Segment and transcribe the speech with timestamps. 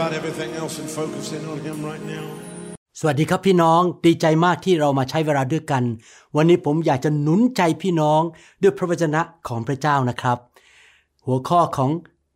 [0.00, 2.26] about everything else and focus in on Him right now.
[3.00, 5.84] สวัสดีครับพี่น้องดีใจมากที่เรามาใช้เวลาด้วยกัน
[6.36, 8.22] วันนี้ผมอยากจะหนุนใจพี่น้อง
[8.62, 10.38] ด้วยพระวจนะของพระเจ้านะครับ
[11.26, 11.90] หัวข้อของ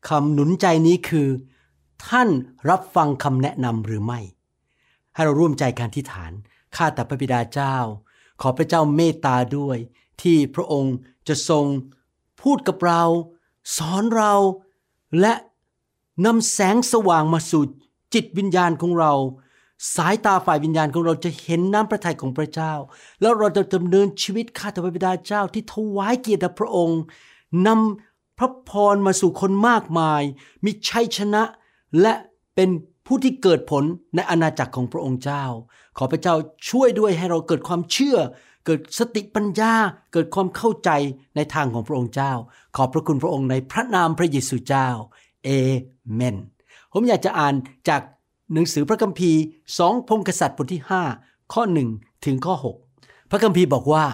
[0.08, 1.28] คำหนุนใจนี้คือ
[2.08, 2.28] ท่าน
[2.70, 4.20] รับฟังคำแนะนำหรือไม่
[5.14, 6.32] ให้เราร่วมใจการที่ฐาน
[6.76, 7.76] ข้าแต่พระบิดาเจ้า
[8.40, 9.78] ขอพระเจ้าเมตตาด้วย
[10.22, 10.96] ที่พระองค์
[11.28, 11.64] จะทรง
[12.42, 13.02] พูดกับเรา
[13.76, 14.32] สอนเรา
[15.20, 15.34] และ
[16.26, 17.64] นำแสงสว่างมาสู่
[18.14, 19.12] จิตวิญญาณของเรา
[19.96, 22.72] สายตาฝ่ายวิญญาณของเราจะเห็นน้ำพระทัยของพระเจ้า
[23.20, 27.00] แล้วเราจะดำเนินชีวิตข้าแต่พระบิดาเจ้าที่ถวายเกียรติพระองค์
[27.66, 30.22] นำพระพรมาสู่คนมากมาย
[30.64, 31.42] มีชัยชนะ
[32.00, 32.14] และ
[32.54, 32.68] เป็น
[33.06, 35.44] ผู้ที่เกิดผลในอาณาจักรของพระองค์เจ้า
[35.98, 36.34] ขอพระเจ้า
[36.68, 38.18] ช่วยด้วยให้เราเกิดความเชื่อ
[38.66, 39.72] เกิดสติปัญญา
[40.12, 40.90] เกิดความเข้าใจ
[41.36, 42.32] ในทางของพระองค์เจ้า
[42.76, 44.88] ขอบพระคุณพระองค์ในพระนามพระเยซูเจ้า
[45.44, 45.48] เอ
[46.14, 46.36] เมน
[46.92, 47.54] ผมอยากจะอ่าน
[47.88, 48.02] จาก
[48.52, 49.40] หนังสือพระคัมภีร์
[49.78, 50.82] สองพงศ์กษัตริย์บทที่
[51.16, 51.62] 5 ข้อ
[51.94, 52.54] 1 ถึงข้อ
[52.92, 54.06] 6 พระคัมภีร์บอกว่า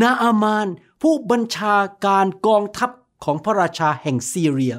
[0.00, 0.66] นาอามาน
[1.02, 2.90] ผู้บัญชาการกองทัพ
[3.24, 4.74] ของพระราชาแห่งซีเรีย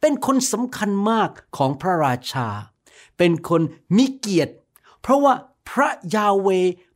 [0.00, 2.48] เป็นคนสำคัญมากของพระราชา
[3.18, 3.62] เป็นคน
[3.96, 4.54] มีเกียรติ
[5.00, 5.34] เพราะว่า
[5.70, 6.48] พระยาเว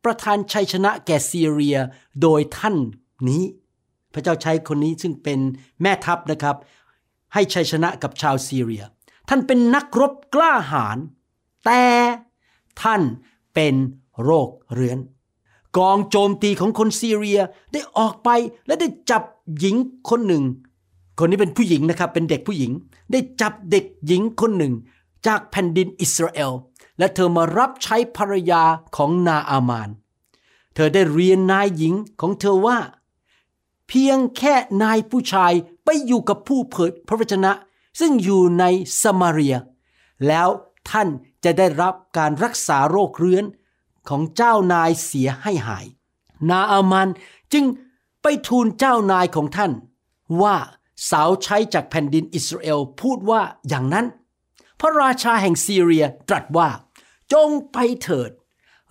[0.05, 1.79] ประทานชัยชนะแก่ซีเรีย
[2.23, 2.77] โดยท่าน
[3.29, 3.43] นี้
[4.13, 5.39] พระเจ้าใช้คนนี้ซึ่งเป็น
[5.83, 6.57] แม่ทัพนะครับ
[7.35, 8.85] ให้ชัยชนะกับชาวซีเรีย
[9.29, 10.99] ท่านเป็นนักรบกล้าหาญ
[11.65, 11.83] แต่
[12.83, 13.03] ท่าน
[13.55, 13.75] เป็น
[14.23, 14.99] โรคเรื้อน
[15.79, 17.41] กองโจมตีของคนซีเรีย
[17.73, 18.29] ได้ออกไป
[18.67, 19.23] และได้จับ
[19.59, 19.77] หญิง
[20.09, 20.45] คนหนึ่ง
[21.19, 22.73] คนนี้เป็นผู้หญิงนะครับเป็นเด็กผู้หญิง
[23.13, 24.75] ได้จับเด็กหญิงคนหนึ่ง
[25.27, 26.53] จากแผ่นดินอิสราเอล
[26.99, 28.63] และเธอมารับใช้ภรรยา
[28.97, 29.89] ของนาอามาน
[30.75, 32.79] เธอได้เรียนนายหญิงของเธอว่า
[33.89, 35.53] เพียงแค่นายผู้ชาย
[36.07, 37.53] อยู่กับผู้เผยพระวจนะ
[38.01, 38.65] ซึ่งอยู่ใน
[39.03, 39.57] สมาเรีย
[40.27, 40.49] แล้ว
[40.91, 41.09] ท่าน
[41.45, 43.45] จะได้รับการรักษาโรคเรื้อน
[44.09, 45.87] ของเจ้านายเสียให้หาย
[46.51, 47.09] นาอามัน
[47.53, 47.65] จึง
[48.23, 49.73] ไปทูลเจ้านายของท่าน
[50.43, 50.57] ว่า
[51.11, 54.07] สาวใช้จากแผ่นดินอิสราเอลพูดว่าอย่างนั้น
[54.81, 56.69] พระราชาแห่งซีเรียตรัสว่า
[57.33, 58.31] จงไปเถิด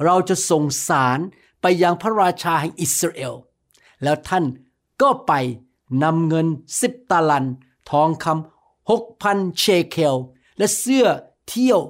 [0.04, 1.20] เราจะส่งสาร
[1.62, 3.34] ไปยังพระราชาแห่งอิสราเอล
[4.04, 4.46] แล้วท่าน
[5.02, 5.34] ก็ไป
[6.04, 6.48] นำเงิน
[6.80, 7.46] สิบตาลัน
[7.90, 10.16] ทองคำหกพันเชเคล
[10.58, 11.08] และเสื้อ
[11.50, 11.82] เที่ยว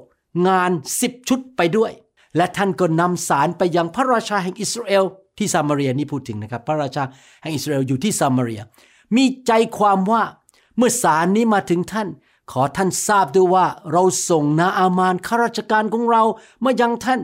[0.47, 0.71] งาน
[1.01, 1.91] สิบชุดไปด้วย
[2.35, 5.03] และท่านก็นำสารไปยังพระราชาแห่งอิสราเอล
[5.37, 7.03] ที่ซามารียนี่พูดถึงนะครับ พระราชา
[7.41, 8.61] แห่งอิสราเอลอยู่ที่ซามารีย
[9.15, 10.23] มีใจความว่า
[10.77, 12.07] เมื่อสารนี้มาถึงท่าน
[12.51, 16.23] ขอท่านทราบด้วยว่าเราส่งนาอามานข้าราชการของเรา
[16.63, 17.19] มายังท่าน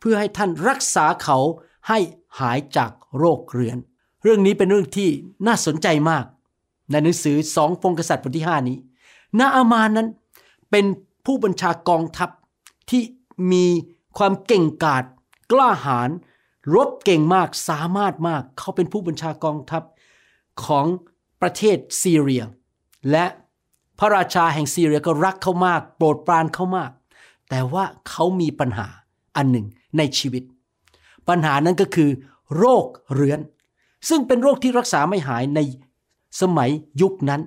[0.00, 1.38] เพื่อให้ท่านรักษาเขา
[1.88, 1.98] ให้
[2.40, 3.78] หายจากโรคเรื้อน
[4.22, 5.08] เรื่องนี้เป็นเรื่องที่
[5.46, 6.24] น่าสนใจมาก
[6.90, 8.76] ในหนังสือสองพงกษัตริย์บทที่ห้านี้
[9.38, 10.08] นาอามานนั้น
[10.70, 10.84] เป็น
[11.26, 12.30] ผู้บัญชากองทัพ
[12.90, 13.02] ที่
[13.52, 13.66] มี
[14.18, 15.04] ความเก่งกาจ
[15.52, 16.10] กล้าหาญ
[16.74, 19.82] รบเก่งมากสามารถมาก เขาเป็นผู้บัญชากองทัพ
[20.64, 20.86] ของ
[21.40, 22.42] ประเทศซีเรีย
[23.10, 23.24] และ
[23.98, 26.90] พระราชาแห่งซีเรียก็รักเขามาก โปรดปรานเขามาก
[27.50, 28.86] แต่ว่าเขามีปัญหา
[29.36, 29.66] อันหนึ่ง
[29.98, 30.42] ในชีวิต
[31.28, 32.10] ปัญหานั้นก็คือ
[32.56, 32.84] โรค
[33.14, 33.40] เรื้อน
[34.08, 35.60] ซึ่งเป็นโรคที่รักษาไม่หายใน
[36.40, 36.70] สมัย
[37.02, 37.42] ยุคนั้น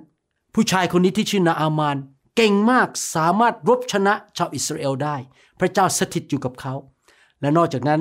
[0.54, 1.96] ผู้ชายคนนี้ที่ชื่อนาอามาน
[2.36, 5.16] เก่งมากสามารถรบชนะชาวอิสราเอลได้
[5.60, 6.74] พระเจ้าสถิตอยู่กับเขา
[7.40, 8.00] และนอกจากนั้น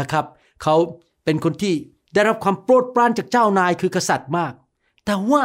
[0.00, 0.24] นะครับ
[0.62, 0.74] เขา
[1.24, 1.74] เป็นคนที่
[2.14, 4.52] ได้รับความโปรดปรานจากเจ้านายคือกษัตริย์มาก
[5.04, 5.42] แต่ว่า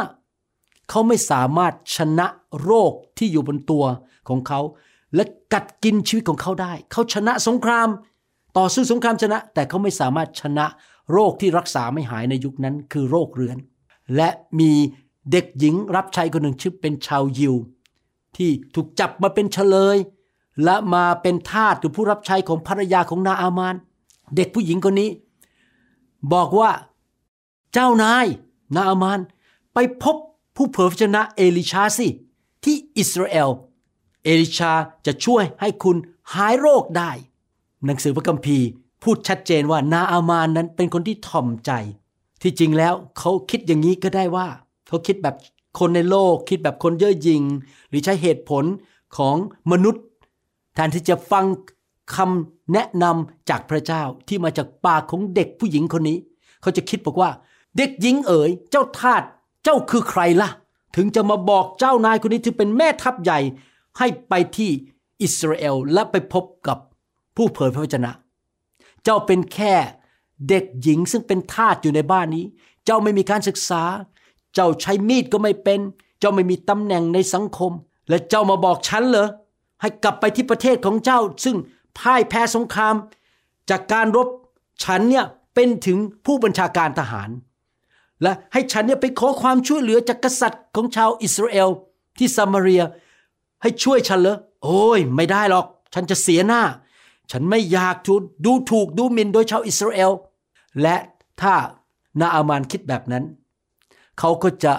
[0.90, 2.26] เขาไม่สามารถชนะ
[2.62, 3.84] โรคที่อยู่บนตัว
[4.28, 4.60] ของเขา
[5.14, 7.88] และกัดกินชีวิตของเขาได้ เขาชนะสงคราม
[8.58, 10.66] ต่อสู้สงครามชนะ แต่เขาไม่สามารถชนะ
[11.12, 13.58] โรคที่รักษาไม่หายในยุคนั้นคือโรคเรื้อน
[14.16, 14.28] และ
[14.60, 14.72] มี
[15.30, 17.54] เด็กหญิงรับใช้คนหนึ่งชื่อเป็นชาวยิว
[18.36, 19.96] ที่ถูกจับมาเป็นเฉลย
[20.64, 23.74] และมาเป็นทาสหรือผู้รับใช้ของภรรยาของนาอามาน
[24.36, 25.10] เด็กผู้หญิงคนนี้
[26.32, 26.70] บอกว่า
[27.72, 28.26] เจ้านาย
[28.74, 29.20] นาอามาน
[29.74, 30.16] ไปพบ
[30.56, 32.08] ผู้เผยพระชนะเอลิชาสิ
[32.64, 33.50] ที่อิสราเอล
[34.24, 34.72] เอลิชา
[35.06, 35.96] จะช่วยให้คุณ
[36.34, 37.10] หายโรคได้
[37.84, 38.66] หนังสือพระคัมภีร์
[39.04, 41.72] พูดชัดเจนว่านาอามานนั้นเป็นคนที่ถ่อมใจ
[42.42, 44.46] ที่จริงแล้วเขาคิดอย่างนี้ก็ได้ว่า
[44.88, 45.36] เขาคิดแบบ
[45.78, 47.42] คนในโลก คิดแบบคนเย่อหยิ่ง
[47.88, 48.64] หรือใช้เหตุผล
[49.16, 49.36] ของ
[49.72, 50.04] มนุษย์
[50.74, 51.44] แทนที่จะฟัง
[52.16, 56.18] คำแนะนำจากพระเจ้าที่มาจากปากของเด็กผู้หญิงคนนี้
[56.62, 57.30] เขาจะคิดบอกว่า
[57.76, 59.22] เด็กหญิงเอ๋ยเจ้าทาส
[59.64, 60.50] เจ้าคือใครล่ะ
[60.96, 63.40] ถึงจะมาบอกเจ้านายคนนี้ที่เป็นแม่ทัพใหญ่
[63.98, 64.70] ให้ไปที่
[65.22, 66.78] อิสราเอลและไปพบกับ
[67.36, 68.10] ผู้เผยพระวจนะ
[69.04, 69.74] เจ้าเป็นแค่
[70.48, 72.44] เด็กหญิงซึ่งเป็นทาสอยู่ในบ้านนี้
[72.84, 73.82] เจ้าไม่มีการศึกษา
[74.54, 75.80] เจ้าใช้มีดก็ไม่เป็น
[76.20, 77.72] เจ้าไม่มีตำแหน่งในสังคม
[78.08, 79.28] และเจ้ามาบอกฉันเหรอ
[79.80, 81.56] ให้กลับไปที่ประเทศของเจ้า ซึ่ง
[81.98, 82.94] พ่ายแพ้สงคราม
[83.70, 84.28] จากการรบ
[84.84, 85.24] ฉันเนี่ย
[85.54, 87.30] เป็นถึงผู้บัญชาการทหาร
[88.22, 91.68] และให้ฉันเนี่ยไปขอความช่วยเหลือจากกษัตริย์ของชาวอิสราเอล
[92.18, 92.82] ที่ซามารีย
[93.62, 96.62] ให้ช่วยฉันเหรอโอ้ย ไม่ได้หรอก ฉันจะเสียหน้า
[97.30, 100.12] ฉันไม่อยากถูกดูถูกดูหมิ่นโดยชาวอิสราเอล
[100.82, 100.96] และ
[101.42, 101.54] ถ้า
[102.20, 103.24] นาอามานคิดแบบนั้น
[104.18, 104.74] เขาก็จะ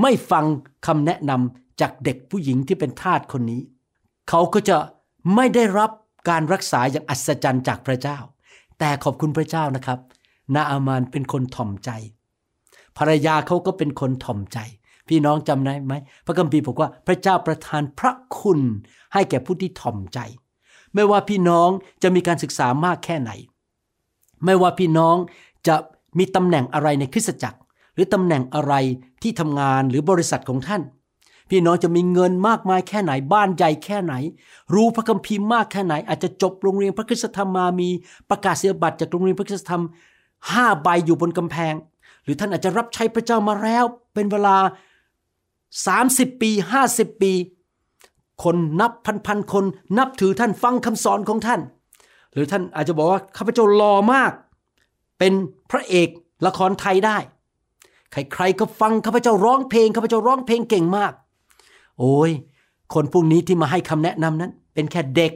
[0.00, 0.44] ไม่ฟัง
[0.86, 3.62] คำแนะนำจากเด็กผู้หญิงที่เป็นทาสคนนี้
[4.28, 4.76] เขาก็จะ
[5.34, 5.90] ไม่ได้รับ
[6.28, 8.18] การรักษาอย่างอัศจรรย์จากพระเจ้า
[8.78, 9.98] แต่ขอบคุณพระเจ้านะครับ
[10.54, 11.90] นาอามานเป็นคนถ่อมใจ
[12.98, 14.58] ภรรยาเขาก็เป็นคนถ่อมใจ
[15.08, 15.94] พี่น้องจำได้ไหม
[16.26, 18.60] พระคัมภีร์บอกว่าพระเจ้าประทานพระคุณ
[19.12, 20.18] ให้แก่ผู้ที่ถ่อมใจ
[20.94, 21.68] ไม่ว่าพี่น้อง
[22.02, 23.30] จะมีการศึกษามากแค่ไหน
[24.44, 25.16] ไม่ว่าพี่น้อง
[25.66, 25.76] จะ
[26.18, 27.58] มีตำแหน่งอะไรในคริสตจักร
[27.94, 28.74] หรือตำแหน่งอะไร
[29.22, 30.82] ที่ทำงานหรือบริษัทของท่าน
[31.50, 34.14] พี่น้องจะมีเงินมากมายแค่ไหนบ้านใหญ่แค่ไหน
[34.74, 37.88] รู้พระคัมภีร์มากแค่ไหน อาจจะจบโรงเรียนพระคุณธรรมมามี
[38.30, 39.82] ประกาศเสียบัตรจากโรงเรียนพระคุณธรรม
[40.52, 41.74] ห้าใบอยู่บนกำแพง
[42.24, 43.84] หรือท่านอาจจะรับใช้พระเจ้ามาแล้ว
[44.14, 44.56] เป็นเวลา
[45.88, 46.50] 30 ปี
[46.86, 47.32] 50 ปี
[48.44, 49.64] คนนับพันพันคน
[49.98, 51.60] นับถือท่านฟังคำสอนของท่าน
[52.32, 54.32] หรือท่านอาจจะบอกว่าข้าพเจ้าหลอมาก
[55.18, 55.32] เป็น
[55.70, 56.08] พระเอก
[56.46, 57.16] ละครไทยได้
[58.12, 61.12] ใครๆก็ฟังข้าพเจ้าร้องเพลงข้าพเจ้าร้องเพลงเก่งมาก
[61.98, 62.30] โอ้ย
[62.94, 65.32] คนพวกนี้ที่มาให้คำแนะนำนั้น เป็นแค่เด็ก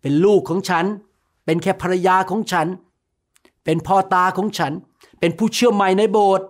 [0.00, 0.84] เป็นลูกของฉัน
[1.44, 2.66] เป็นแค่ภรรยาของฉัน
[3.64, 4.72] เป็นพ่อตาของฉัน
[5.20, 6.46] เป็นผู้เชื่อใหม่ในโบสถ์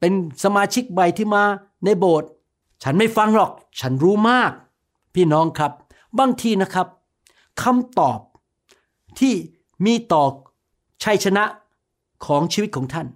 [0.00, 0.12] เป็น
[0.44, 1.44] สมาชิกใหม่ที่มา
[1.84, 2.28] ในโบสถ์
[2.82, 3.50] ฉันไม่ฟังหรอก
[3.80, 4.52] ฉันรู้มาก
[5.16, 5.72] พี่น้องครับ
[6.18, 6.86] บางทีนะครับ
[7.62, 8.20] คำตอบ
[9.18, 9.34] ที่
[9.84, 10.24] มีต่อ
[11.04, 11.44] ชัยชนะ
[12.26, 13.06] ของชีวิตของท่าน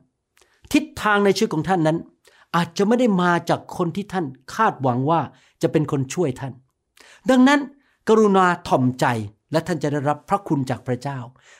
[0.73, 1.99] ทิศทางในชีวิตของท่านนั้น
[2.56, 5.20] อาจจะไม่ได้มาจากคนที่ท่านคาดหวังว่า
[5.62, 6.52] จะเป็นคนช่วยท่าน
[7.31, 7.61] ดังนั้น
[8.08, 9.06] กรุณาถ่อมใจ
[9.52, 11.19] และท่านจะได้รับพระคุณจากพระเจ้า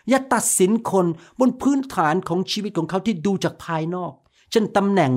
[0.09, 1.07] อย่าตัดสินคน
[1.41, 4.13] บนพื้นฐานของชีวิตของเขาที่ดูจากภายนอก
[4.51, 5.13] เช่นตำแหน่ง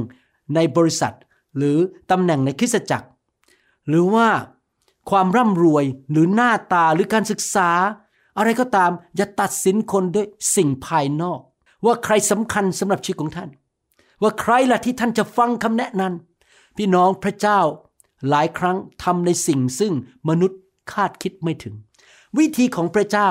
[0.56, 1.16] ในบริษัท
[1.58, 1.78] หรือ
[2.12, 3.08] ตำแหน่งในคริสตจักร
[3.88, 4.28] หรือว่า
[5.10, 7.70] ความร่ำรวยหรือหน้าตาหรือการศึกษา
[8.38, 11.40] อะไรก็ตามอย่าตัดสินคนด้วยสิ่งภายนอก
[11.86, 13.50] ว่าใครสำคัญสำหรับชีวิตของท่าน
[14.22, 17.60] ว่าใครล่ะที่ท่านจะฟังคำแนะนำพี่น้องพระเจ้า
[18.30, 19.94] หลายครั้งทำในสิ่งซึ่ง
[20.30, 20.60] มนุษย์
[20.92, 21.76] คาดคิดไม่ถึง
[22.40, 23.30] วิธีของพระเจ้า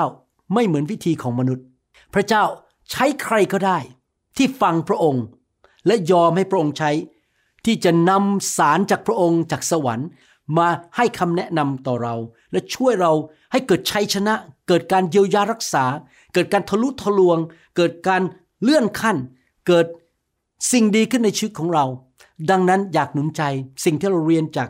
[0.53, 1.65] ไม่เหมือนวิธีของมนุษย์
[2.13, 2.43] พระเจ้า
[2.91, 3.77] ใช้ใครก็ได้
[4.37, 5.25] ที่ฟังพระองค์
[5.87, 6.91] และยอมให้พระองค์ใช้
[7.65, 10.07] ที่จะนำสารจากพระองค์จากสวรรค์
[10.57, 12.15] มาให้คำแนะนำต่อเรา
[12.51, 13.11] และช่วยเรา
[13.51, 14.33] ให้เกิดชัยชนะ
[14.67, 15.85] เกิดการเยียวยารักษา
[16.33, 17.37] เกิดการทะลุทะลวง
[17.77, 18.21] เกิดการ
[18.61, 19.17] เลื่อนขั้น
[19.67, 19.85] เกิด
[20.71, 21.85] สิ่งดีขึ้นในชีวิตของเรา
[22.49, 23.41] ดังนั้นอยากหนุนใจ
[23.85, 24.69] สิ่งที่เราเรียนจาก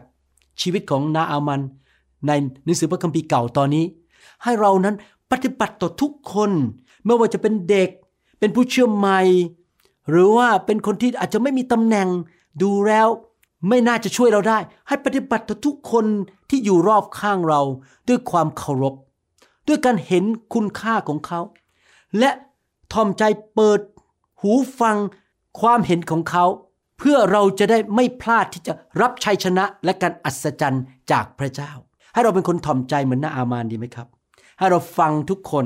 [0.61, 1.61] ชีวิตของนาอามัน
[2.27, 2.31] ใน
[2.63, 3.85] หนังสือพระคัมภีร์เก่าตอนนี้
[4.43, 4.95] ให้เรานั้น
[5.31, 6.51] ปฏิบัติต่อทุกคน
[7.05, 7.89] ไม่ว่าจะเป็นเด็ก
[8.39, 9.19] เป็นผู้เชื่อใหม่
[10.09, 12.07] หรือว่าเป็นคนที่อาจจะไม่มีตำแหน่ง
[12.61, 13.07] ดูแล้ว
[13.67, 16.05] ไม่น่าจะช่วยเราได้ ให้ปฏิบัติต่อทุกคน
[16.49, 17.61] ที่อยู่รอบข้างเรา
[18.07, 18.93] ด้วยความเคารพ
[19.67, 21.39] ด้วยการเห็นคุณค่าของเขา
[22.19, 22.31] และ
[22.93, 23.79] ทอมใจเปิด
[24.41, 24.97] หูฟัง
[25.59, 26.45] ความเห็นของเขา
[26.99, 31.71] เพื่อเราจะได้ไม่พลาดที่จะรับชัยชนะและการอัศจรรย์จากพระเจ้า
[32.13, 34.07] ให้เราเป็นคนถ่อมใจเหมือนนาอามานดีไหมครับ
[34.57, 35.65] ให้เราฟังทุกคน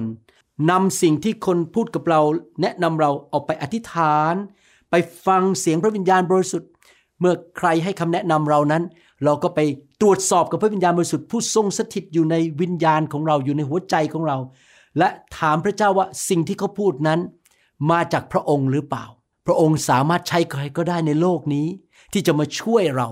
[0.70, 2.22] นำสิ่งที่คนพูดกับเรา
[2.62, 4.34] แนะนำเราเอาไปอธิษฐาน
[4.90, 6.70] ไปฟังเสียงพระวิญญาณบริสุทธิ์
[7.20, 8.84] เมื่อใครให้คำแนะนำเรานั้น
[9.26, 9.60] เราก็ไป
[10.02, 14.38] ตรวจสอบกับพระวิญญาณบริสุทธิ์ผู้ทรงสถิตอยู่ในวิญญาณของเราอยู่ในหัวใจของเรา
[14.98, 17.20] และถามพระเจ้าว่าสิ่งที่เขาพูดนั้น
[17.92, 19.06] มาจากพระองค์หรือเปล่า
[19.46, 21.68] พระองค์สามารถใช้ใครก็ได้ในโลกนี้
[22.14, 23.10] ที่จะมาช่วยเรา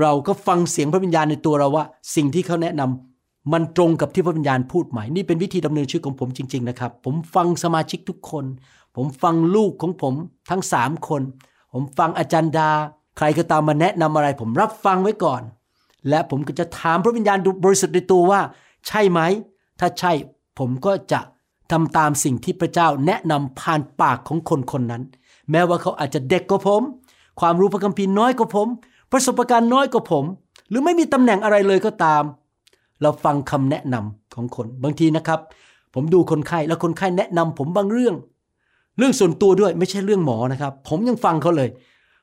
[0.00, 1.84] เราก็ฟังเสียงพระวิญญาณในตัวเราว่า
[2.16, 8.44] สิ่งที่เขาแนะนำมันตรงกับที่พระวิญญาณพูดไหมนี่เป็นวิธีดำเนินชีวิตของผมจริง ๆ นะครับ ผมฟังสมาชิกทุกคน
[8.96, 10.14] ผมฟังลูกของผม
[10.50, 11.22] ทั้งสามคน
[11.72, 12.70] ผมฟังอาจารย์ดา
[13.22, 15.42] ใครก็ตามมาแนะนำอะไรผมรับฟังไว้ก่อน
[16.08, 18.40] และผมก็จะถามพระวิญญาณบริสุทธิ์ในตัวว่า
[18.86, 19.20] ใช่ไหม
[19.80, 20.12] ถ้าใช่
[20.58, 21.20] ผมก็จะ
[21.70, 25.02] ทำตามสิ่งที่พระเจ้าแนะนำผ่านปากของคนคนนั้น
[25.50, 26.82] แม้ว่าเขาอาจจะเด็กกว่าผม
[27.40, 28.68] ความรู้พระคัมภีร์น้อยกว่าผม
[29.12, 30.24] ประสบการณ์น้อยกว่าผม
[30.68, 32.22] หรือไม่มีตำแหน่งอะไรเลยก็ตาม
[33.02, 35.40] เราฟังคำแนะนำของคน บางทีนะครับ
[35.94, 38.14] ผมดูคนไข้แล้วคนไข้แนะนำผมบางเรื่อง
[38.98, 41.68] เรื่องส่วนตัวด้วยไม่ใช่เรื่องหมอนะครับ ผมยังฟังเขาเลย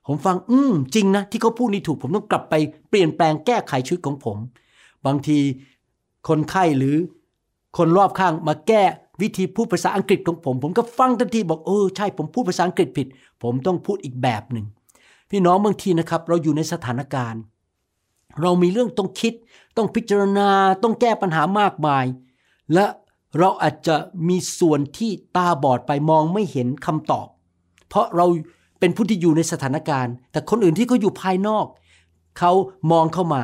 [0.08, 2.54] ผมฟังอืมจริงนะ ที่เขาพูดนี่ถูกผมต้องกลับไป
[2.90, 4.38] เปลี่ยนแปลงแก้ไขชีวิตของผม
[5.06, 5.40] บางที
[6.28, 6.96] คนไข้หรือ
[7.78, 8.84] คนรอบข้างมาแก้
[9.22, 13.08] วิธีพูดภาษาอังกฤษของผม ผมก็ฟังทันทีบอกเออใช่ผมพูดภาษาอังกฤษผิด
[13.44, 14.66] ผมต้องพูดอีกแบบหนึ่ง
[15.30, 17.42] พี่น้องบางทีนะครับ เราอยู่ในสถานการณ์
[18.42, 19.34] เรามีเรื่องต้องคิด
[19.78, 20.50] ต้องพิจารณา
[20.84, 22.06] ต้องแก้ปัญหามากมาย
[22.74, 22.86] และ
[23.38, 23.96] เราอาจจะ
[24.28, 27.28] มีส่วนที่ตาบอดไปมองไม่เห็นคำตอบ
[27.90, 28.26] เพราะเรา
[28.80, 31.66] เป็นผู้ที่อยู่ในสถานการณ์ แต่คนอื่นที่เขาอยู่ภายนอก
[32.40, 32.52] เขา
[32.92, 33.42] มองเข้ามา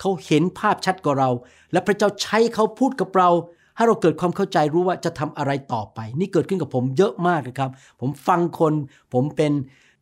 [0.00, 1.30] เขาเห็นภาพชัดกว่าเรา
[1.72, 3.30] และพระเจ้าใช้เขาพูดกับเรา
[3.76, 8.72] ให้เราเกิดความเข้าใจรู้ว่าจะทำอะไรต่อไป นี่เกิดขึ้นกับผมเยอะมากนะครับ ผมฟังคน
[9.14, 9.52] ผมเป็น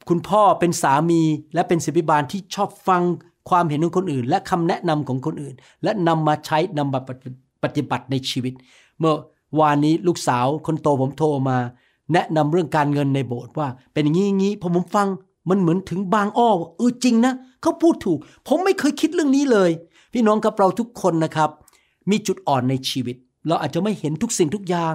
[0.08, 1.22] คุณพ่อเป็นสามี
[1.54, 3.02] และเป็นศิบิบาลที่ชอบฟัง
[3.50, 7.00] ความเห็นของคนอื่น และคำแนะนำของคนอื่น และนำมาใช้นำมา
[7.62, 8.54] ปฏิบัติในชีวิต
[8.98, 9.14] เมื่อ
[9.60, 11.58] วานนี้ลูกสาวคนโตผมโทรมา
[12.12, 15.08] แนะนำเรื่องการเงินในโบสถ์ว่า เป็นอย่างนี้อย่างนี้พอผมฟัง
[15.48, 17.32] มันเหมือนถึงบางอ้อเออจริงนะ
[17.62, 18.18] เขาพูดถูก
[18.48, 19.70] ผมไม่เคยคิดเรื่องนี้เลย
[20.12, 21.50] พี่น้องกับเราทุกคนนะครับ
[22.10, 23.16] มีจุดอ่อนในชีวิต
[23.46, 24.94] เราอาจจะไม่เห็นทุกสิ่งทุกอย่าง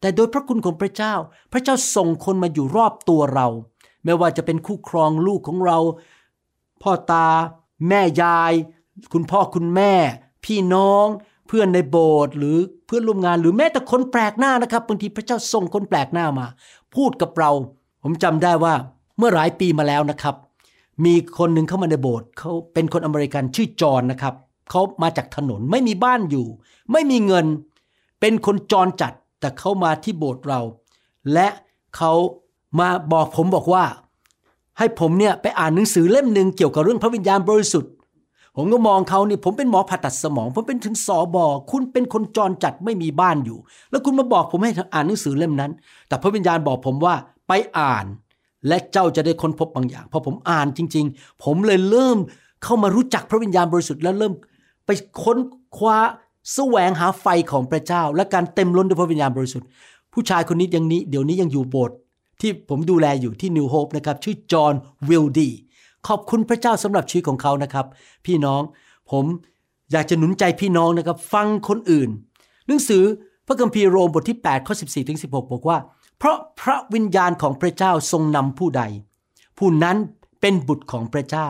[0.00, 1.14] แต่โดยพระคุณของพระเจ้า
[1.52, 3.46] พระเจ้าส่งคนมาอยู่รอบตัวเรา
[4.04, 5.78] ไม่ว่าจะเป็นคู่ครองลูกของเรา
[6.82, 7.28] พ่อตา
[7.88, 8.52] แม่ยาย
[9.12, 9.92] คุณพ่อคุณแม่
[10.44, 11.06] พี่น้อง
[11.48, 16.46] เพื่อนในโบสถ์หรือเพื่อนร่วมงานหรือแม้แต่คนแปลกหน้านะครับบางทีพระเจ้าส่งคนแปลกหน้ามา
[16.94, 17.50] พูดกับเรา
[18.02, 18.74] ผมจำได้ว่า
[19.18, 20.34] เมื่อหลายปีมาแล้วนะครับ
[21.04, 24.34] มีคนหนึ่งเข้ามาในโบสถ์เขาเป็นคนอเมริกันชื่อจอห์นนะครับ
[24.70, 26.46] เขามาจากถนนไม่มีบ้านอยู่
[26.92, 27.46] ไม่มีเงิน
[28.20, 30.60] เป็นคนจรจัดแต่เขามาที่โบสถ์เรา
[31.32, 31.48] และ
[31.96, 32.12] เขา
[32.78, 33.84] มาบอกผมบอกว่า
[34.78, 37.92] ให้ผมเนี่ยไปอ่านหนังสือเล่มหนึ่งเกี่ยวกับเรื่องพระวิญญาณบริสุทธิ์
[38.56, 43.58] ผมก็มองเขานี่ผมเป็นหมอผ่าตัดสมอง ผมเป็นถึงสอบอคุณเป็นคนจรจัดไม่มีบ้านอยู่
[43.90, 45.72] แล้วคุณมาบอกผมให้อ่านหนังสือเล่มนั้น
[46.08, 47.14] แต่พระวิญญาณบอกผมว่า
[47.48, 48.06] ไปอ่าน
[48.68, 52.18] และเจ้าจะได้ค้นพบบางอย่างพอผมอ่านจริง ๆ ผมเลยเริ่ม
[52.64, 54.32] เข้ามารู้จักพระวิญญาณบริสุทธิ์แล้วเริ่ม
[54.86, 54.90] ไป
[55.22, 55.38] ค้น
[55.76, 55.98] คว้า
[56.54, 59.68] แสวงหาไฟของพระเจ้า และการเต็มล้นด้วยพระวิญญาณบริสุทธิ์
[60.12, 61.96] ผู้ชายคนนี้ยังนี้เดี๋ยวนี้ยังอยู่โบสถ์
[62.40, 64.74] ที่ผมดูแลอยู่ที่นิวโฮปนะครับชื่อจอห์น
[65.08, 65.50] วิลดี
[66.06, 67.86] ขอบคุณพระเจ้าสำหรับชีวิตของเขานะครับ
[68.26, 68.62] พี่น้อง
[69.10, 69.24] ผม
[69.92, 72.08] อยากจะหนุนใจพี่น้องนะครับฟังคนอื่น
[72.66, 73.04] หนังสือ
[73.46, 75.78] พระคัมภีร์โรมบทที่8ข้อ14ถึง16 บอกว่า
[76.18, 78.82] เพราะพระวิญญาณของพระเจ้าทรงนำผู้ใด
[79.58, 79.96] ผู้นั้น
[80.40, 81.48] เป็นบุตรของพระเจ้า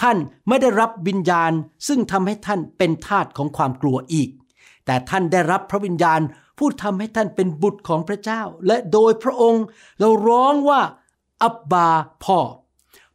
[0.00, 0.16] ท่าน
[0.48, 1.52] ไม่ได้รับวิญญาณ
[1.88, 4.28] ซึ่งทำให้ท่านเป็นทาสของความกลัวอีก
[4.86, 6.20] แต่ท่านได้รับพระวิญญาณ
[6.58, 9.64] ผู้ทำให้ท่านเป็นบุตรของพระเจ้า และโดยพระองค์
[10.00, 10.80] เราร้องว่า
[11.42, 11.88] อับบา
[12.24, 12.38] พ่อ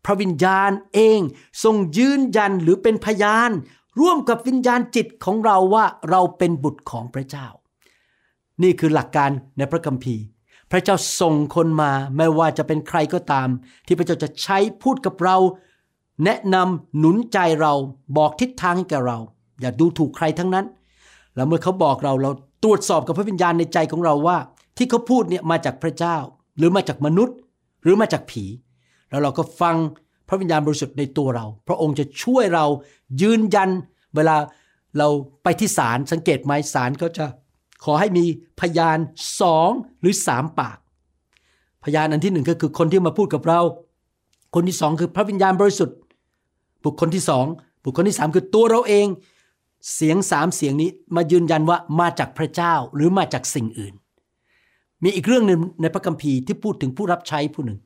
[0.06, 1.20] พระวิญญาณเอง
[1.64, 3.52] ทรงยืนยันหรือเป็นพยาน
[4.00, 7.48] ร่วมกับวิญญาณจิตของเราว่าเราเป็นบุตรของพระเจ้า
[8.64, 10.24] นี่คือหลักการในพระคัมภีร์
[10.72, 13.48] พระเจ้าส่งคนมาไม่ว่าจะเป็นใครก็ตาม
[13.86, 15.38] ที่พระเจ้าจะใช้พูดกับเรา
[16.24, 17.74] แนะนำหนุนใจเรา
[18.18, 19.18] บอกทิศทางให้แก่เรา
[19.62, 20.66] อย่าดูถูกใครทั้งนั้น
[21.36, 22.32] แล้วเมื่อเขาบอกเราเรา
[22.64, 24.38] ตรวจสอบกับพระวิญญาณในใจของเราว่า
[24.78, 26.18] ที่เขาพูดเนี่ยมาจากพระเจ้า
[26.58, 27.38] หรือมาจากมนุษย์
[27.84, 28.44] หรือมาจากผี
[29.16, 29.76] แล้วเราก็ฟัง
[30.28, 32.66] พระวิญญาณบริสุทธิ์ในตัวเรา พระองค์จะช่วยเรา
[33.22, 33.70] ยืนยัน
[34.16, 34.36] เวลา
[34.98, 35.08] เรา
[35.44, 37.26] ไปที่ศาลสังเกตไหมศาลเขาจะ
[37.84, 38.26] ขอให้มี
[38.60, 38.98] พยาน
[39.42, 39.70] สอง
[40.02, 40.78] หรือสามปาก
[41.84, 43.62] พยานอันที่หนึ่งก็คือคนที่มาพูดกับเรา
[44.56, 45.98] คนที่สองคือพระวิญญาณบริสุทธิ์
[46.84, 47.46] บุคคลที่สอง
[47.86, 49.08] บุคคลที่สามคือตัวเราเอง
[49.96, 53.94] เสียงสามเสียงนี้มายืนยันว่ามาจากพระเจ้าหรือมาจากสิ่งอื่น
[55.04, 57.78] มีอีกเรื่องหนึ่งในพระคัมภีร์ที่พูดถึงผู้รับใช้ผู้หนึ่ง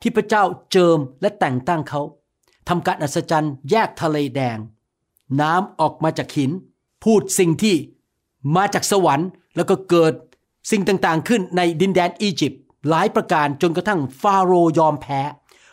[0.00, 2.00] ที่พระเจ้าเจิมและแต่งตั้งเขา
[2.68, 4.58] ทำการอัศจรรย์แยกทะเลแดง
[5.40, 6.50] น้ำออกมาจากหิน
[7.04, 7.76] พูดสิ่งที่
[8.56, 10.14] มาจากสวรรค์แล้วก็เกิด
[10.70, 15.20] สิ่งต่างๆขึ้นในดินแดนอียิปต์หลายประการจนกระทั่งฟาโรห์ยอมแพ้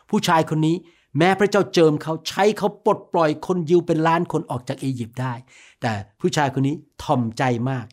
[0.09, 0.75] ผู้ชายคนนี้
[1.17, 5.33] แม้พระเจ้าเจิมเขาใช้เขาปลดปล่อยคนยิวเป็นล้านคนออกจากอียิปต์ได้
[5.81, 7.85] แต่ผู้ชายคนนี้ถ่อมใจมาก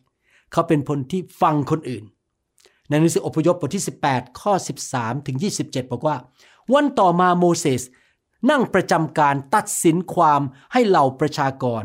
[0.52, 2.04] เขาเป็นคนที่ฟังคนอื่น
[2.92, 4.52] ในหนังสืออพยพบทที่ 18 ข้อ
[4.90, 6.16] 13 ถึง 27 บอกว่า
[6.72, 7.82] วันต่อมาโมเสส
[8.50, 10.40] นั่งประจำการตัดสินความ
[10.72, 11.82] ให้เหล่าประชากร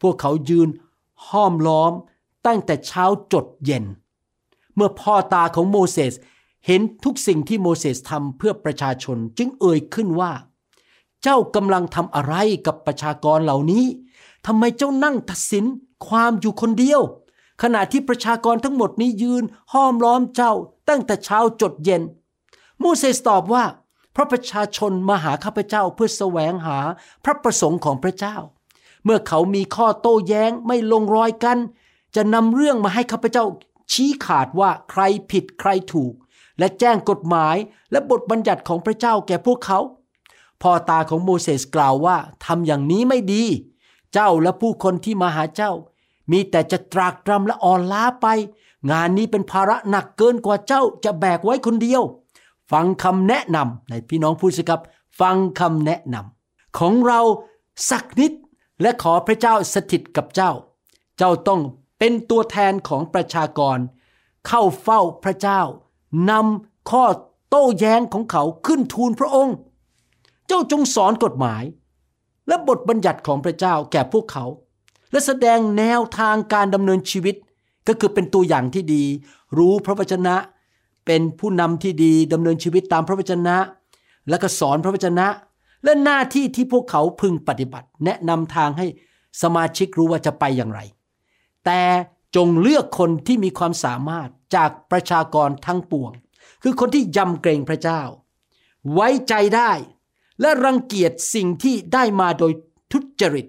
[0.00, 0.68] พวกเขายืน
[1.28, 1.92] ห้อมล้อม
[2.46, 3.84] ตั้งแต่เช้าจดเย็น
[4.74, 6.14] เมื่อพ่อตาของโมเสส
[6.66, 10.32] เห็นทุกสิ่งที่โมเสสทำเพื่อประชาชนจึงเอ่ยขึ้นว่า
[11.22, 12.34] เจ้ากำลังทำอะไร
[12.66, 13.84] กับประชากรเหล่านี้
[14.46, 15.64] ทำไมเจ้านั่งตัดสิน
[16.08, 17.00] ความอยู่คนเดียว
[17.62, 20.52] ขณะที่ประชากรทั้งหมดนี้ยืนห้อมล้อมเจ้า
[20.88, 22.02] ตั้งแต่เช้าจดเย็น
[22.80, 23.64] โมเสสตอบว่า
[24.12, 26.78] เพราะประชาชนมาหาข้าพเจ้าเพื่อแสวงหา
[27.24, 28.36] พระประสงค์ของพระเจ้า
[29.04, 31.58] เมื่อเขามีข้อโต้แย้งไม่ลงรอยกัน
[32.16, 33.44] จะนำเรื่องมาให้ข้าพเจ้า
[33.92, 36.12] ชี้ขาดว่าใครผิดใครถูก
[36.58, 37.56] และแจ้งกฎหมาย
[37.90, 39.80] และบทบัญญัติของพระเจ้าแก่พวกเขา
[40.62, 43.44] พ่อตาของโมเสสกล่าวว่าทำอย่างนี้ไม่ดี
[44.12, 45.72] เจ้าและผู้คนที่มาหาเจ้า
[46.30, 48.26] มีแต่จะตรากตรำและอ่อนล้าไป
[48.90, 52.02] งานนี้เป็นภาระหนักเกินกว่าเจ้าจะแบกไว้คนเดียว
[52.72, 54.80] ฟังคำแนะนำในพี่น้องพูดสิครับ
[55.20, 57.20] ฟังคำแนะนำของเรา
[57.90, 58.32] สักนิด
[58.82, 60.52] และขอพระเจ้าสถิตกับเจ้า
[61.18, 61.60] เจ้าต้อง
[61.98, 63.78] เป็นตัวแทนของประชากร
[64.46, 65.60] เข้าเฝ้าพระเจ้า
[66.30, 67.04] นำข้อ
[67.48, 69.56] โต้แย้งของเขาขึ้นทูลพระองค์
[70.46, 71.64] เจ้าจงสอนกฎหมาย
[72.48, 74.44] และบทบัญญัติของพระเจ้าแก่พวกเขา
[75.10, 77.34] และแสดงแนวทางการดำเนินชีวิต
[77.88, 79.04] ก็คือเป็นตัวอย่างที่ดี
[79.58, 80.36] รู้พระวจนะ
[81.06, 83.56] เป็นผู้นำที่ดีดำเนินชีวิตตามพระวจนะ
[84.28, 85.26] และก็สอนพระวจนะ
[85.84, 88.86] และหน้าที่ที่พวกเขาพึงปฏิบัติ แนะนำทางให้
[89.42, 90.80] สมาชิกรู้ว่าจะไปอย่างไร
[91.64, 91.82] แต่
[92.36, 96.12] จงเลือกคนที่มีความสามารถจากประชากรทั้งปวง
[96.62, 98.02] คือคนที่ยำเกรงพระเจ้า
[98.92, 99.72] ไว้ใจได้
[100.40, 102.52] และรังเกียจสิ่งที่ได้มาโดย
[102.92, 103.46] ทุจริต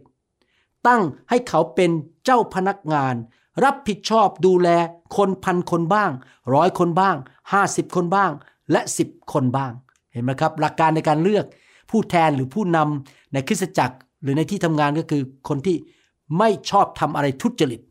[0.87, 1.91] ตั้งให้เขาเป็น
[2.25, 3.15] เจ้าพนักงาน
[3.63, 4.69] รับผิดชอบดูแล
[5.17, 6.11] คนพันคนบ้าง
[6.53, 7.15] ร้อยคนบ้าง
[7.51, 8.31] ห้าสิบคนบ้าง
[8.71, 9.71] และสิบคนบ้าง
[10.11, 11.45] เห็นไหมครับ หลักการในการเลือก
[11.89, 15.77] ผู้แทนหรือผู้นำในคริสตจักรหรือในที่ทำงานก็คือคนที่
[16.37, 17.81] ไม่ชอบทำอะไรทุจริต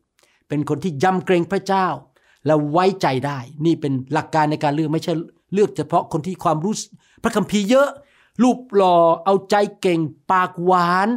[0.48, 1.86] เป็นคนที่ยำเกรงพระเจ้า
[2.46, 5.14] และไว้ใจได้ นี่เป็นหลักการในการเลือกไม่ใช่
[5.54, 6.74] เลือกเฉพาะคนที่ความรู้
[7.22, 7.88] พระคัมภีร์เยอะ
[8.42, 11.08] รูปหล่อเอาใจเก่ง ปากหวาน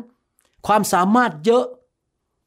[0.68, 1.66] ความสามารถเยอะ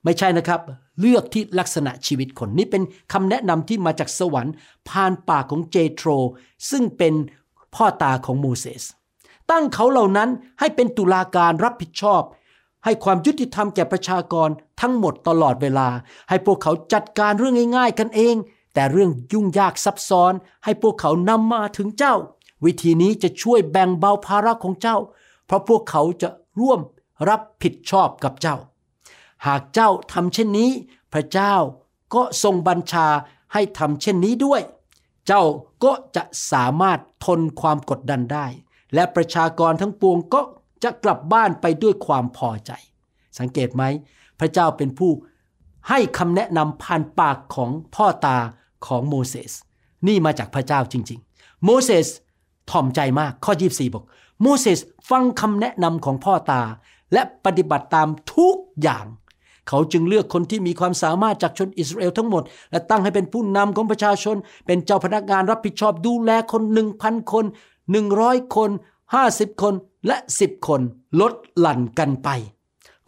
[0.05, 0.61] ไม่ใช่นะครับ
[1.01, 4.55] เลือกที่ลักษณะชีวิตคนนี่เป็นคำแนะนำที่มาจากสวรรค์
[4.89, 6.09] ผ่านปากของเจโทร
[6.71, 7.15] ซึ่งเป็น
[7.75, 8.85] พ่อตาของโมเสส
[9.51, 12.23] ตั้งเขาเหล่านั้นให้เป็นตุลาการรับผิดชอบ
[12.85, 14.49] ให้ความยุติธรรมแก่ประชากร
[14.81, 15.89] ทั้งหมดตลอดเวลา
[16.29, 18.37] ให้พวกเขาจัดการเรื่องง่าย ๆ กันเอง
[18.75, 20.33] แต่เรื่องยุ่งยากซับซ้อน
[20.65, 22.15] ให้พวกเขานำมาถึงเจ้า
[22.65, 24.97] วิธีนี้จะช่วยแบ่งเบาภาระของเจ้า
[25.47, 26.29] เพราะพวกเขาจะ
[26.61, 26.81] ร่วม
[27.29, 28.57] รับผิดชอบกับเจ้า
[29.47, 30.71] หากเจ้าทำเช่นนี้
[31.13, 31.55] พระเจ้า
[32.15, 33.07] ก็ทรงบัญชา
[33.53, 34.63] ให้ทำเช่นนี้ด้วย
[35.27, 35.43] เจ้า
[35.85, 38.47] ก็จะสามารถทนความกดดันได้
[38.95, 40.41] และประชากรทั้งปวงก็
[40.83, 42.73] จะกลับบ้านไปด้วยความพอใจ
[43.39, 43.83] สังเกตไหม
[44.41, 45.13] พระเจ้าเป็นผู้
[45.89, 48.39] ให้คำแนะนำผ่านปากของพ่อตา
[48.87, 49.53] ของโมเสส
[50.07, 52.09] นี่มาจากพระเจ้าจริง ๆ โมเสส
[52.71, 54.05] ถ่อมใจมากข้อ 24 บอก
[54.43, 54.79] โมเสส
[55.11, 56.63] ฟังคำแนะนำของพ่อตา
[57.13, 59.07] และปฏิบัติตามทุกอย่าง
[59.69, 67.45] เขาจึงเลือกคนที่มีความสามารถจากชนอิสราเอลทั้งหมด และตั้งให้เป็นผู้นำของประชาชน เป็นเจ้าพนักงานรับผิดชอบดูแลคนหนึ่งพันคน
[67.91, 68.71] หนึ่งร้อยคน
[69.15, 69.75] ห้าสิบคน
[70.07, 70.81] และสิบคน
[71.21, 72.29] ลดหลั่นกันไป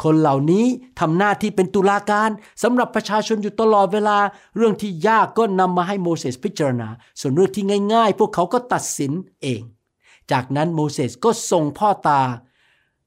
[0.03, 0.67] คนเหล่านี้
[1.01, 2.31] ทำหน้าที่เป็นตุลาการ
[2.63, 4.19] สำหรับประชาชนอยู่ตลอดเวลา
[4.57, 6.89] เรื่องที่ยากก็นำมาให้โมเสสพิจารณา
[7.21, 9.63] ส่วนเรื่องที่ง่าย ๆ พวกเขาก็ตัดสินเอง
[10.33, 12.23] จากนั้นโมเสสก็ส่งพ่อตา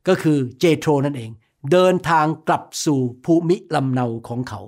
[0.07, 1.31] ก็คือเจโทรนั่นเอง
[1.71, 4.61] เดินทางกลับสู่ภูมิลำเนาของเขา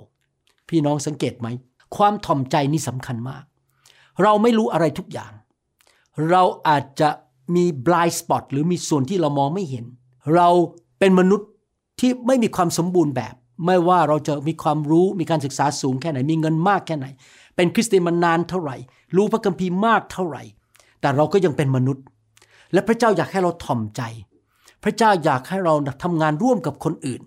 [0.68, 1.48] พี่น้องสังเกตไหม
[1.96, 3.44] ความถ่อมใจนี่สำคัญมาก
[4.22, 5.32] เราไม่รู้อะไรทุกอย่าง
[6.30, 7.08] เราอาจจะ
[7.56, 9.84] มี blind spot หรือมีส่วนที่เรามองไม่เห็น
[10.34, 10.48] เรา
[10.98, 11.48] เป็นมนุษย์
[12.00, 17.06] ที่ไม่มีความสมบูรณ์แบบ ไม่ว่าเราจะมีความรู้มีการศึกษาสูงแค่ไหน มีเงินมากแค่ไหน
[17.56, 18.76] เป็นคริสเตียนมานานเท่าไหร่
[19.16, 20.42] รู้พระคัมภีร์มากเท่าไหร่
[21.00, 22.04] แต่เราก็ยังเป็นมนุษย์
[22.72, 24.02] และพระเจ้าอยากให้เราถ่อมใจ
[24.84, 27.22] พระเจ้าอยากให้เราทำงานร่วมกับคนอื่น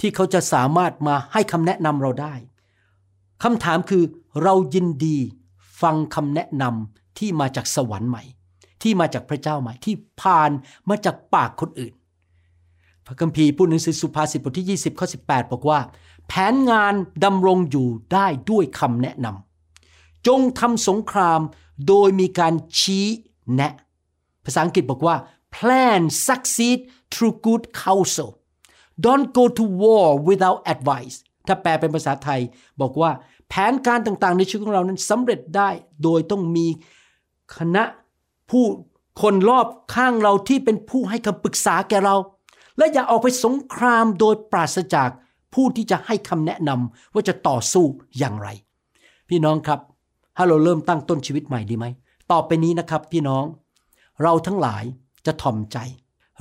[0.00, 2.34] ที่เขาจะสามารถมาให้คำแนะนำเราได้
[3.42, 4.04] คำถามคือ
[4.42, 5.16] เรายินดี
[5.82, 8.22] ฟังคำแนะนำที่มาจากสวรรค์ใหม่
[8.82, 10.50] ที่มาจากพระเจ้าใหม่ที่ผ่าน
[10.88, 11.94] มาจากปากคนอื่น
[13.06, 15.78] พระคัมภีร์พูดหนังสือสุภาษิตบทที่ 20ข้อ18 บอกว่า
[16.28, 21.40] แผนงานดำรงอยู่ได้ด้วยคำแนะนำจงทำสงคราม
[21.88, 23.06] โดยมีการชี้
[23.54, 23.72] แนะ
[24.44, 25.16] ภาษาอังกฤษบอกว่า
[25.56, 26.78] plan succeed
[27.12, 28.30] through good counsel
[29.04, 31.16] don't go to war without advice
[31.46, 32.40] ถ้าแปลเป็นภาษาไทย
[32.80, 33.10] บอกว่า
[33.48, 35.68] แผนการต่างๆ ในชีวิตของเรานั้นสำเร็จได้
[36.02, 36.66] โดยต้องมี
[37.56, 37.84] คณะ
[38.50, 38.64] ผู้
[39.22, 42.16] คนรอบข้างเราที่เป็นผู้ให้คำปรึกษาแก่เรา
[42.78, 45.10] และอย่าออกไปสงครามโดยปราศจาก
[45.54, 47.84] ผู้ที่จะให้คำแนะนำว่าจะต่อสู้
[48.18, 48.48] อย่างไร
[49.28, 49.80] พี่น้องครับ
[50.36, 51.86] ถ้าเราเริ่มตั้งต้นชีวิตใหม่ดีไหม
[52.32, 53.44] ต่อไปนี้นะครับ พี่น้อง
[54.22, 54.84] เราทั้งหลาย
[55.26, 55.78] จะถ่อมใจ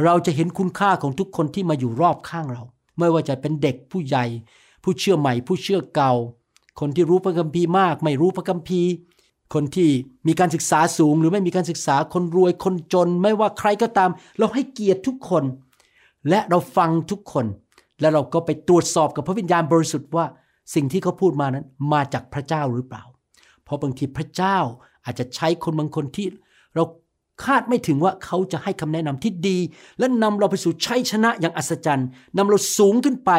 [0.04, 2.64] เราจะเห็นคุณค่าของทุกคนที่มาอยู่รอบข้างเรา
[3.00, 4.26] ไม่ว่าจะเป็นเด็กผู้ใหญ่
[4.84, 6.14] ผู้เชื่อใหม่ ผู้เชื่อเก่า
[6.80, 8.90] คนที่รู้พระคัมภีร์มาก ไม่รู้พระคัมภีร์
[9.54, 9.90] คนที่
[10.28, 15.44] มีการศึกษาสูง หรือไม่มีการศึกษาคนรวยคนจน ไม่ว่าใครก็ตาม เราให้เกียรติทุกคน
[16.30, 17.46] และเราฟังทุกคน
[18.00, 20.26] และเราก็ไปตรวจสอบกับพระวิญญาณบริสุทธิ์ว่า
[20.76, 23.04] สิ่งที่เขาพูดมานั้นมาจากพระเจ้าหรือเปล่า
[23.64, 24.58] เพราะบางทีพระเจ้า
[25.06, 26.28] อาจจะใช้คนบางคนที่
[26.76, 26.84] เรา
[27.44, 29.58] คาดไม่ถึงว่าเขาจะให้คำแนะนำที่ดี
[30.00, 33.32] และนำเราไปสู่ชัยชนะอย่างอัศจรรย์นำเราสูงขึ้นไป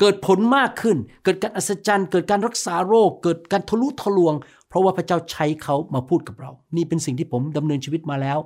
[0.00, 4.34] เกิดผลมากขึ้น เกิดการอัศจรรย์ เกิดการรักษาโรค เกิดการทะลุทะลวง
[4.68, 8.38] เพราะว่าพระเจ้าใช้เขามาพูดกับเรา นี่เป็นสิ่งที่ผมดำเนินชีวิตมาแล้ว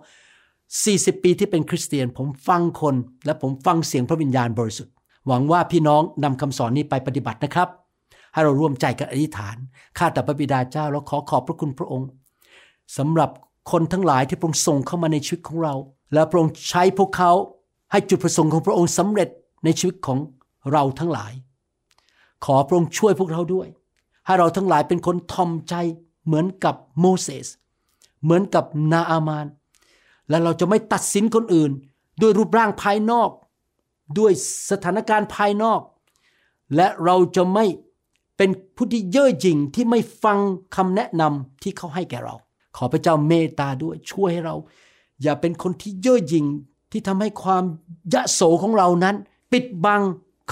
[0.59, 2.95] 40 ปีที่เป็นคริสเตียน ผมฟังคน
[3.27, 4.95] และผมฟังเสียงพระวิญญาณบริสุทธิ์
[5.27, 7.69] หวังว่าพี่น้องนำคำสอนนี้ไปปฏิบัตินะครับ
[8.33, 9.57] ให้เราร่วมใจกันอธิษฐาน
[9.99, 12.09] ข้าแต่พระบิดาเจ้าเราขอขอบพระคุณพระองค์
[12.97, 13.31] สำหรับ
[13.71, 15.75] คนทั้งหลายที่พระองค์ส่งเข้ามาในชีวิตของเรา
[16.13, 17.33] และพระองค์ใช้พวกเขา
[17.93, 19.29] ให้จุดประสงค์ของพระองค์สำเร็จ
[19.65, 20.19] ในชีวิตของ
[20.73, 21.33] เราทั้งหลาย
[22.45, 23.69] ขอพระองค์ช่วยพวกเราด้วย
[24.27, 25.75] ให้เราทั้งหลายเป็นคนทอมใจ
[26.27, 27.47] เหมือนกับโมเสส
[28.23, 29.47] เหมือนกับนาอามาน
[30.29, 31.71] และเราจะไม่ตัดสินคนอื่น
[32.23, 33.31] ด้วยรูปร่างภายนอก
[34.19, 34.33] ด้วย
[34.71, 35.81] สถานการณ์ภายนอก
[36.77, 37.65] และเราจะไม่
[38.37, 40.39] เป็นผู้ที่เย่อหยิ่งที่ไม่ฟัง
[40.77, 42.35] คำแนะนำที่เขาให้แก่เรา
[42.77, 44.57] ขอพระเจ้าเมตตาด้วยช่วยให้เรา
[45.23, 46.47] อย่าเป็นคนที่เย่อหยิ่ง
[46.93, 47.65] ที่ทำให้ความ
[48.15, 49.17] ยะโสของเรานั้น
[49.53, 50.03] ปิดบัง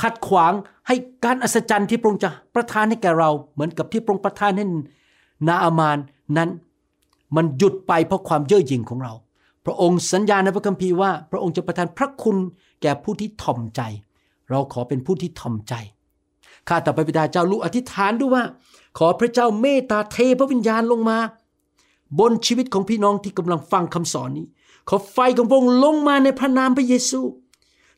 [0.01, 0.53] ขัดขวาง
[0.87, 4.65] ให้การอัศจรรย์ที่พระองค์จะประทานให้แก่เรา เหมือนกับที่พระองค์ประทานให้
[5.49, 5.99] นาอามาน
[6.37, 6.51] นั้น
[7.37, 9.13] มันหยุดไปเพราะความเย่อหยิ่งของเรา
[9.67, 12.37] พระองค์สัญญาในพระคัมภีร์ว่า พระองค์จะประทานพระคุณ
[12.83, 13.81] แก่ผู้ที่ถ่อมใจ
[14.51, 15.75] เราขอเป็นผู้ที่ถ่อมใจ
[16.69, 18.45] ข้าแต่พระบิดาเจ้าลูกอธิษฐานด้วยว่า
[18.99, 21.19] ขอพระเจ้าเมตตาเทพระวิญญาณลงมา
[22.19, 24.47] บนชีวิตของพี่น้องที่กำลังฟังคำสอนนี้
[24.89, 27.21] ขอไฟของพระองค์ลงมาในพระนามพระเยซู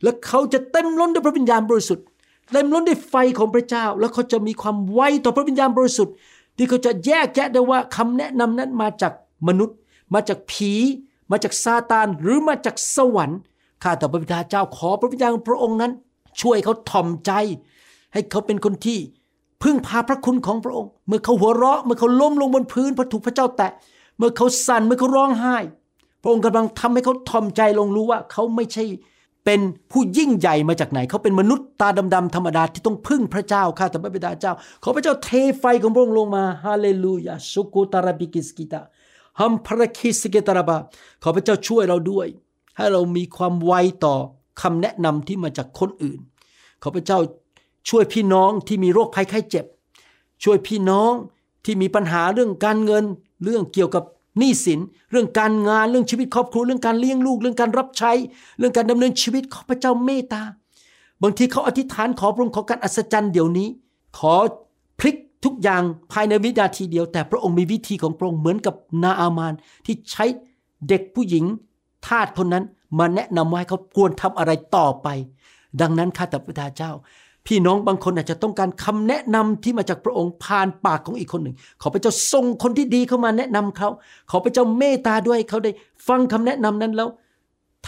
[0.02, 2.04] และเขาจะเต็มล้นด้วยพระวิญญาณบริสุทธิ์
[2.52, 6.14] เต็มล้นด้วยไฟของพระเจ้า แล้วเขาจะมีความไวต่อพระวิญญาณบริสุทธิ์
[6.56, 9.12] ที่เขาจะแยกแยะได้ว่าคำแนะนำนั้นมาจาก
[9.48, 9.76] มนุษย์
[10.14, 10.72] มาจากผี
[11.30, 13.38] มาจากซาตานหรือมาจากสวรรค์
[13.82, 15.92] ข้าแต่พระบิดาเจ้าขอพระวิญญาณของพระองค์นั้น
[16.40, 17.32] ช่วยเขาถ่อมใจ
[18.12, 18.98] ให้เขาเป็นคนที่
[19.62, 23.70] พึ่งพาพระคุณของพระองค์ เมื่อเขาหัวเราะเมื่อเขาล้มลงบนพื้นเพราะถูกพระเจ้าแตะ
[24.18, 25.56] เมื่อเขาสั่นเมื่อเขาร้องไห้
[26.22, 28.84] พระองค์กำลังทำให้เขาถ่อมใจลงรู้ว่าเขาไม่ใช่
[29.44, 38.80] เป็นผู้ยิ่งใหญ่มาจากไหน เขาเป็นมนุษย์ตาดำๆธรรมดาที่ต้องพึ่งพระเจ้าข้าแต่พระบิดาเจ้า ขอพระเจ้าเทไฟของพระองค์ลงมาฮาเลลูยาสุกุตาราบิกิสกิตา
[39.40, 40.76] ฮัมพระคิสเกตาราบา
[41.22, 42.26] ขอพระเจ้าช่วยเราด้วย
[42.76, 43.72] ให้เรามีความไว
[44.04, 44.14] ต่อ
[44.62, 46.20] คำแนะนำที่มาจากคนอื่น
[46.82, 47.18] ขอพระเจ้า
[47.88, 49.66] ช่วยพี่น้องที่มีโรคภัยไข้เจ็บ
[50.44, 51.12] ช่วยพี่น้อง
[51.64, 53.04] ที่มีปัญหาเรื่องการเงิน
[53.42, 54.04] เรื่องเกี่ยวกับ
[54.38, 58.12] หนี้สิน เรื่องการงานเรื่องชีวิตครอบครัวเรื่องการเลี้ยงลูก เรื่องการรับใช้
[58.58, 60.42] เรื่องการดำเนินชีวิตขอพระเจ้าเมตตา
[61.22, 63.68] บางทีเขาอธิษฐานขอพระองค์ขอการอัศจรรย์เดี๋ยวนี้
[64.18, 64.34] ขอ
[64.98, 69.52] พลิกทุกอย่างภายในวินาทีเดียว แต่พระองค์มีวิธีของพระองค์เหมือนกับนาอามาน
[69.86, 70.24] ที่ใช้
[70.88, 71.44] เด็กผู้หญิง
[72.06, 72.64] ทาสคนนั้น
[72.98, 75.08] มาแนะนำว่าให้เขาควรทำอะไรต่อไป
[75.80, 76.92] ดังนั้นข้าแต่พระเจ้า
[77.46, 83.88] พี่น้องบางคนอาจจะต้องการคำแนะนำที่มาจากพระองค์ผ่านปากของอีกคนหนึ่ง ขอพระเจ้าส่งคนที่ดีเข้ามาแนะนำเขา
[84.30, 85.70] ขอพระเจ้าเมตตาด้วยเขาได้
[86.08, 87.08] ฟังคำแนะนำนั้นแล้ว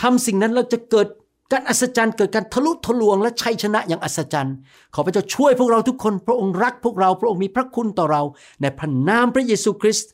[0.00, 1.06] ทำสิ่งนั้นแล้วจะเกิด
[1.52, 4.54] การอัศจรรย์เกิดการทะลุทะลวงและชัยชนะอย่างอัศจรรย์
[4.94, 8.22] ขอพระเจ้าช่วยพวกเราทุกคน พระองค์รักพวกเราพระองค์มีพระคุณต่อเรา
[8.60, 10.10] ในพระนามพระเยซูคริสต์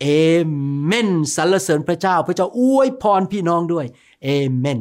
[0.00, 0.06] เอ
[0.84, 3.86] เมนสรรเสริญพระเจ้า พระเจ้าอวยพรพี่น้องด้วย
[4.24, 4.80] เอเมน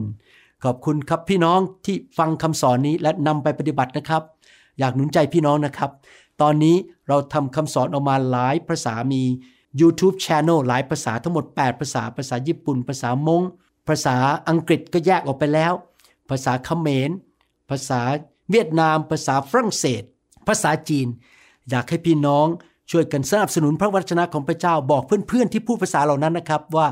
[0.65, 4.23] ขอบคุณครับพี่น้องที่ฟังคำสอนนี้และนำไปปฏิบัตินะครับ
[4.79, 5.91] อยากหนุนใจพี่น้องนะครับ
[6.41, 6.75] ตอนนี้
[7.07, 9.23] เราทำคำสอนออกมาหลายภาษามี
[9.81, 13.41] YouTube Channel หลายภาษาทั้งหมด 8 ภาษา ภาษาญี่ปุ่น ภาษามง
[13.87, 14.15] ภาษา
[14.49, 15.73] อังกฤษก็แยกออกไปแล้ว
[16.29, 17.09] ภาษาเขมร
[17.69, 18.01] ภาษา
[18.51, 20.03] เวียดนาม ภาษาฝรั่งเศส
[20.47, 21.07] ภาษาจีน
[21.69, 22.47] อยากให้พี่น้อง
[22.91, 26.87] ช่วยกันสนับสนุนพระวจนะของพระเจ้าบอกเพื่อนๆที่พูดภาษาเหล่านั้นนะครับว่า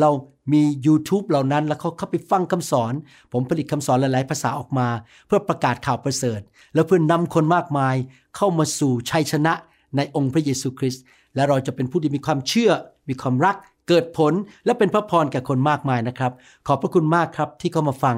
[0.00, 0.10] เรา
[0.52, 2.92] มี YouTube เหล่านั้นแล้วเขาเข้าไปฟังคำสอน
[3.32, 4.88] ผมผลิตคำสอนหลาย ๆ ภาษาออกมา
[5.26, 6.40] เพื่อประกาศข่าวประเสริฐ
[6.74, 7.96] แล้วเพื่อนนำคนมากมาย
[8.36, 9.52] เข้ามาสู่ชัยชนะ
[9.96, 11.02] ในองค์พระเยซูคริสต์
[11.34, 12.70] และเราจะเป็นผู้ที่มีความเชื่อ
[13.08, 13.56] มีความรัก
[13.88, 14.32] เกิดผล
[14.64, 16.32] และเป็นพระพรแก่คนมากมายนะครับ
[16.66, 18.16] ขอบพระคุณมากครับที่เข้ามาฟัง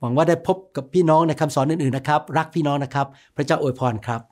[0.00, 3.06] หวังว่าได้พบกับพี่น้องในคำสอนอื่น ๆ นะครับ รักพี่น้องนะครับ
[3.36, 4.31] พระเจ้าอวยพรครับ